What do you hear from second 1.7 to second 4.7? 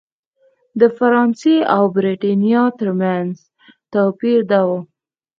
او برېټانیا ترمنځ توپیر دا و.